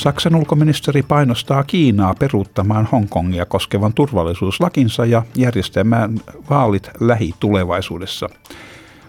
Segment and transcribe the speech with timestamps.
[0.00, 8.28] Saksan ulkoministeri painostaa Kiinaa peruuttamaan Hongkongia koskevan turvallisuuslakinsa ja järjestämään vaalit lähitulevaisuudessa.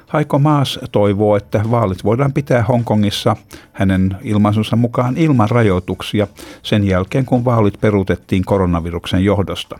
[0.07, 3.35] Haiko Maas toivoo, että vaalit voidaan pitää Hongkongissa
[3.71, 6.27] hänen ilmaisunsa mukaan ilman rajoituksia
[6.63, 9.79] sen jälkeen, kun vaalit peruutettiin koronaviruksen johdosta.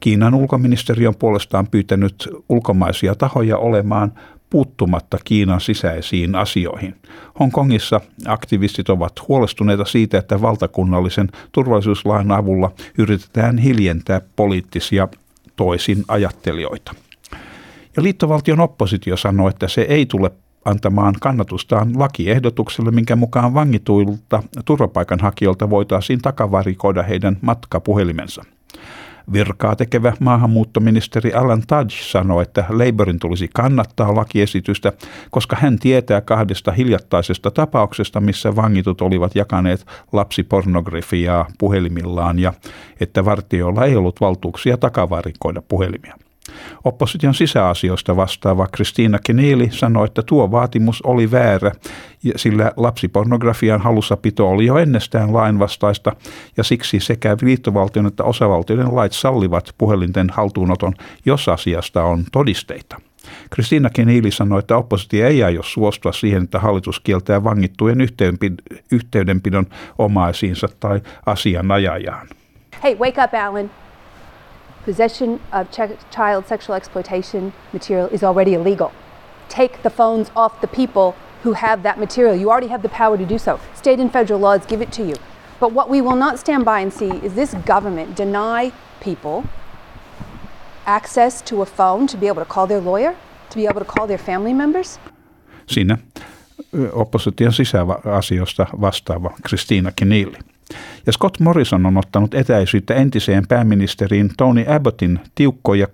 [0.00, 4.12] Kiinan ulkoministeri on puolestaan pyytänyt ulkomaisia tahoja olemaan
[4.50, 6.94] puuttumatta Kiinan sisäisiin asioihin.
[7.40, 15.08] Hongkongissa aktivistit ovat huolestuneita siitä, että valtakunnallisen turvallisuuslain avulla yritetään hiljentää poliittisia
[15.56, 16.94] toisin ajattelijoita.
[17.96, 20.30] Ja liittovaltion oppositio sanoo, että se ei tule
[20.64, 28.44] antamaan kannatustaan lakiehdotukselle, minkä mukaan vangituilta turvapaikanhakijoilta voitaisiin takavarikoida heidän matkapuhelimensa.
[29.32, 34.92] Virkaa tekevä maahanmuuttoministeri Alan Tudge sanoi, että Labourin tulisi kannattaa lakiesitystä,
[35.30, 42.52] koska hän tietää kahdesta hiljattaisesta tapauksesta, missä vangitut olivat jakaneet lapsipornografiaa puhelimillaan ja
[43.00, 46.29] että vartijoilla ei ollut valtuuksia takavarikoida puhelimia.
[46.84, 51.72] Opposition sisäasioista vastaava Kristiina Keneeli sanoi, että tuo vaatimus oli väärä,
[52.36, 56.12] sillä lapsipornografian halussapito oli jo ennestään lainvastaista
[56.56, 60.94] ja siksi sekä liittovaltion että osavaltioiden lait sallivat puhelinten haltuunoton,
[61.26, 62.96] jos asiasta on todisteita.
[63.50, 67.98] Kristiina Keneeli sanoi, että oppositio ei aio suostua siihen, että hallitus kieltää vangittujen
[68.92, 69.66] yhteydenpidon
[69.98, 72.28] omaisiinsa tai asianajajaan.
[72.82, 73.70] Hey, wake up, Alan.
[74.84, 78.92] Possession of ch- child sexual exploitation material is already illegal.
[79.48, 82.34] Take the phones off the people who have that material.
[82.34, 83.58] You already have the power to do so.
[83.74, 85.14] State and federal laws give it to you.
[85.60, 89.44] But what we will not stand by and see is this government deny people
[90.86, 93.14] access to a phone to be able to call their lawyer,
[93.50, 95.00] to be able to call their family members.
[95.66, 95.98] Siinä
[96.92, 100.38] opposition sisäasioista vastaava Kristiina Keneally.
[101.06, 105.86] Ja Scott Morrison on ottanut etäisyyttä entiseen pääministeriin Tony Abbottin tiukkoja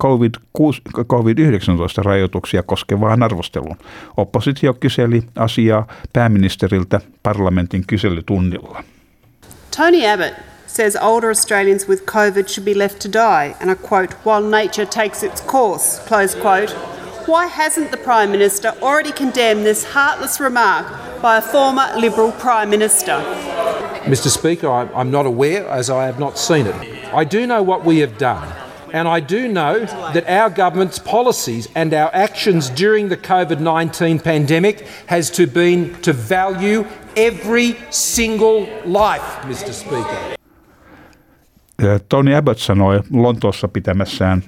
[1.06, 3.76] COVID-19-rajoituksia koskevaan arvosteluun.
[4.16, 8.84] Oppositio kyseli asiaa pääministeriltä parlamentin kyselytunnilla.
[9.76, 10.34] Tony Abbott
[10.66, 14.86] says older Australians with COVID should be left to die, and I quote, while nature
[14.86, 16.96] takes its course, close quote.
[17.26, 20.87] Why hasn't the Prime Minister already condemned this heartless remark
[21.20, 23.14] by a former Liberal Prime Minister?
[24.04, 24.28] Mr.
[24.28, 27.04] Speaker, I'm not aware as I have not seen it.
[27.12, 28.47] I do know what we have done.
[28.92, 34.20] And I do know that our government's policies and our actions during the COVID 19
[34.20, 36.86] pandemic has to been to value
[37.16, 39.72] every single life, Mr.
[39.72, 40.35] Speaker.
[42.09, 44.42] Tony Abbott sanoi Lontoossa pitämässään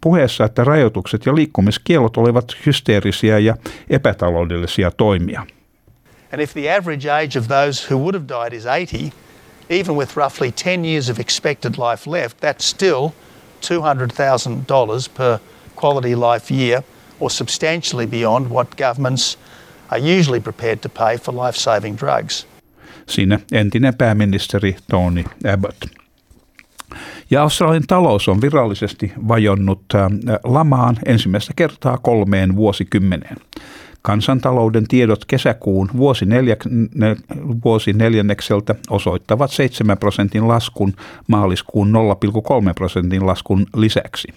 [0.00, 3.56] puheessa, että rajoitukset ja liikkumiskielot olivat hysteerisiä ja
[3.90, 5.46] epätaloudellisia toimia.
[6.32, 9.16] And if the average age of those who would have died is 80,
[9.68, 13.10] even with roughly 10 years of expected life left, that's still
[13.62, 15.38] $200,000 per
[15.76, 16.82] quality life year,
[17.20, 19.38] or substantially beyond what governments
[19.88, 22.46] are usually prepared to pay for life saving drugs.
[23.08, 25.99] Siinä entinen pääministeri Tony Abbott.
[27.30, 29.84] Ja Australian talous on virallisesti vajonnut
[30.44, 33.36] lamaan ensimmäistä kertaa kolmeen vuosikymmeneen.
[34.02, 35.90] Kansantalouden tiedot kesäkuun
[37.64, 40.94] vuosineljännekseltä osoittavat 7 prosentin laskun
[41.26, 41.92] maaliskuun
[42.68, 44.28] 0,3 prosentin laskun lisäksi.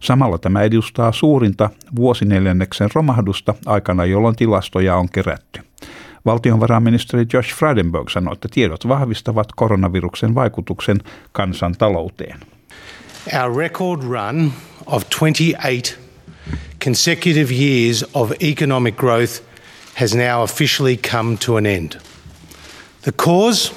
[0.00, 5.60] Samalla tämä edustaa suurinta vuosineljänneksen romahdusta aikana, jolloin tilastoja on kerätty.
[6.28, 11.00] Valtionvarainministeri Josh Frydenberg sanoi, että tiedot vahvistavat koronaviruksen vaikutuksen
[11.32, 12.40] kansantalouteen.
[13.42, 14.52] Our record run
[14.86, 15.98] of 28
[16.84, 19.42] consecutive years of economic growth
[19.94, 21.92] has now officially come to an end.
[23.02, 23.74] The cause?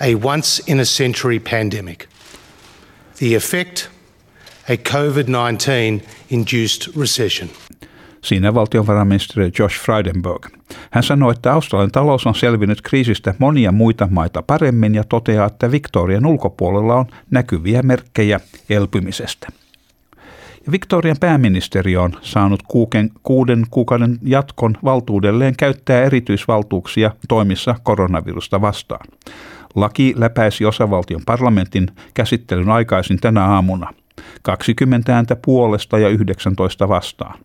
[0.00, 2.08] A once in a century pandemic.
[3.18, 3.90] The effect?
[4.68, 7.48] A COVID 19 induced recession.
[8.24, 10.46] Siinä valtiovarainministeri Josh Frydenberg.
[10.90, 15.70] Hän sanoi, että Australian talous on selvinnyt kriisistä monia muita maita paremmin ja toteaa, että
[15.70, 18.40] Victorian ulkopuolella on näkyviä merkkejä
[18.70, 19.48] elpymisestä.
[20.72, 29.06] Victorian pääministeri on saanut kuuken, kuuden kuukauden jatkon valtuudelleen käyttää erityisvaltuuksia toimissa koronavirusta vastaan.
[29.74, 33.94] Laki läpäisi osavaltion parlamentin käsittelyn aikaisin tänä aamuna.
[34.42, 37.38] 20 ääntä puolesta ja 19 vastaan.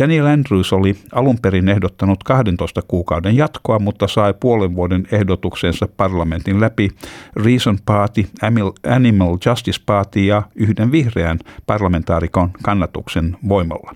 [0.00, 6.60] Daniel Andrews oli alun perin ehdottanut 12 kuukauden jatkoa, mutta sai puolen vuoden ehdotuksensa parlamentin
[6.60, 6.90] läpi
[7.36, 8.26] Reason Party,
[8.86, 13.94] Animal Justice Party ja yhden vihreän parlamentaarikon kannatuksen voimalla.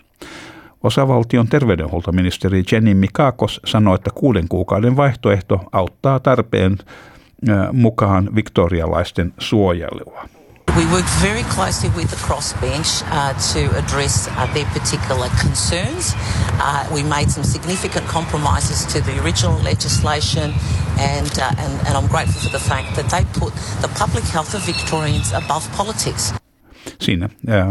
[0.83, 6.79] Osavaltion terveydenhuoltoministeri Jenny Mikakos sanoi, että kuuden kuukauden vaihtoehto auttaa tarpeen
[7.73, 10.25] mukaan viktorialaisten suojelua.
[10.77, 16.15] We worked very closely with the crossbench uh, to address uh, their particular concerns.
[16.63, 20.55] Uh, we made some significant compromises to the original legislation,
[20.99, 23.53] and, uh, and, and I'm grateful for the fact that they put
[23.83, 26.33] the public health of Victorians above politics.
[27.01, 27.67] Siinä äh,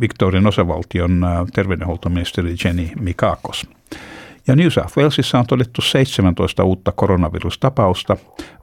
[0.00, 3.66] Victorian osavaltion äh, terveydenhuoltoministeri Jenny Mikakos.
[4.46, 8.16] Ja New South Walesissa on todettu 17 uutta koronavirustapausta.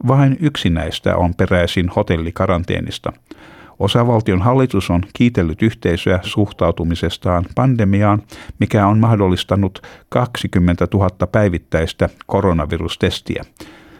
[0.07, 3.13] Vain yksi näistä on peräisin hotellikaranteenista.
[3.79, 8.21] Osavaltion hallitus on kiitellyt yhteisöä suhtautumisestaan pandemiaan,
[8.59, 13.43] mikä on mahdollistanut 20 000 päivittäistä koronavirustestiä.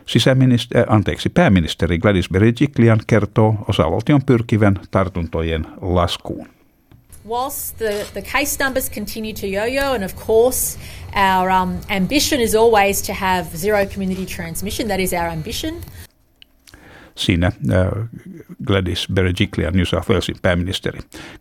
[0.06, 6.61] Sisäministeri, äh, anteeksi, pääministeri Gladys Berejiklian kertoo osavaltion pyrkivän tartuntojen laskuun.
[7.26, 10.78] Whilst the, the case numbers continue to yo yo, and of course,
[11.14, 15.76] our um, ambition is always to have zero community transmission, that is our ambition.
[17.16, 18.08] Siinä äh,
[18.68, 21.00] Gladys Berejiklian, New South Walesin pääministeri.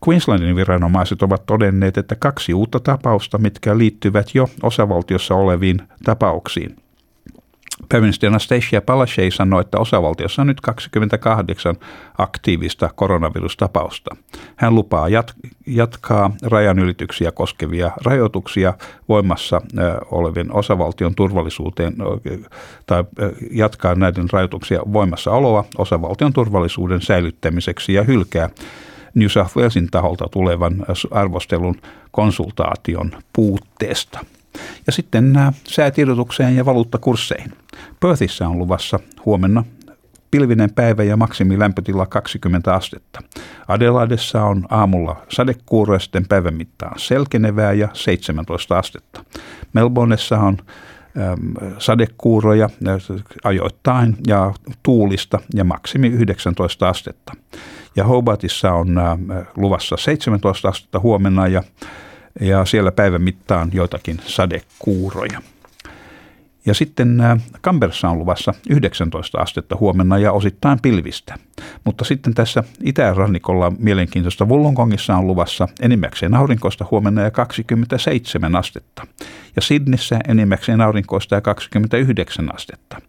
[0.09, 6.77] Queenslandin viranomaiset ovat todenneet, että kaksi uutta tapausta, mitkä liittyvät jo osavaltiossa oleviin tapauksiin–
[7.89, 11.77] Pääministeri Anastasia Palaszczuk sanoi, että osavaltiossa on nyt 28
[12.19, 14.17] aktiivista koronavirustapausta.
[14.57, 18.75] Hän lupaa jat- jatkaa rajanylityksiä koskevia rajoituksia
[19.09, 19.61] voimassa
[20.11, 21.95] olevien osavaltion turvallisuuteen
[22.87, 23.05] tai
[23.51, 28.51] jatkaa näiden rajoituksia voimassaoloa osavaltion turvallisuuden säilyttämiseksi ja hylkää
[29.15, 31.81] New South Walesin taholta tulevan arvostelun
[32.11, 34.21] konsultaation puutteesta.
[34.87, 37.53] Ja sitten nämä säätiedotukseen ja valuuttakursseihin.
[38.01, 39.65] Perthissä on luvassa huomenna
[40.31, 43.21] pilvinen päivä ja maksimilämpötila 20 astetta.
[43.69, 49.25] Adelaidessa on aamulla sadekuuro ja sitten päivän mittaan selkenevää ja 17 astetta.
[49.73, 50.57] Melbourneessa on
[51.79, 57.33] sadekuuroja äh, ajoittain ja tuulista ja maksimi 19 astetta.
[57.97, 59.01] Ja Hobartissa on
[59.57, 61.63] luvassa 17 astetta huomenna ja
[62.41, 65.43] ja siellä päivän mittaan joitakin sadekuuroja.
[66.67, 67.23] Ja sitten
[67.61, 71.35] Kamperssa on luvassa 19 astetta huomenna ja osittain pilvistä.
[71.85, 79.07] Mutta sitten tässä itärannikolla mielenkiintoista Wollongongissa on luvassa enimmäkseen aurinkoista huomenna ja 27 astetta.
[79.57, 83.01] Ja Sydneyssä enimmäkseen aurinkoista ja 29 astetta.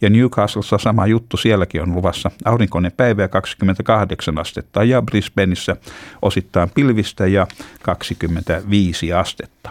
[0.00, 5.76] Ja Newcastlessa sama juttu, sielläkin on luvassa aurinkoinen päivä ja 28 astetta ja Brisbaneissa
[6.22, 7.46] osittain pilvistä ja
[7.82, 9.70] 25 astetta.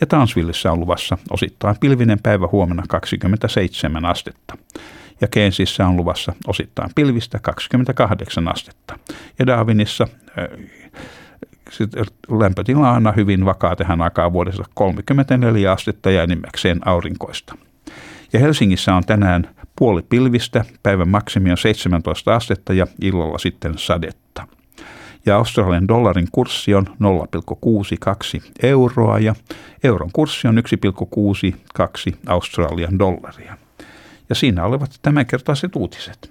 [0.00, 4.56] Ja Townsvillessä on luvassa osittain pilvinen päivä huomenna 27 astetta.
[5.20, 8.98] Ja Keensissä on luvassa osittain pilvistä 28 astetta.
[9.38, 10.08] Ja Darwinissa
[10.38, 10.44] äh,
[12.40, 17.54] lämpötila on aina hyvin vakaa tähän aikaan vuodessa 34 astetta ja enimmäkseen aurinkoista.
[18.32, 24.46] Ja Helsingissä on tänään puoli pilvistä, päivän maksimi on 17 astetta ja illalla sitten sadetta.
[25.26, 29.34] Ja Australian dollarin kurssi on 0,62 euroa ja
[29.84, 30.58] euron kurssi on
[32.08, 33.56] 1,62 Australian dollaria.
[34.28, 36.30] Ja siinä olevat tämänkertaiset uutiset.